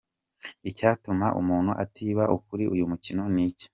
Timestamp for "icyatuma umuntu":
0.69-1.71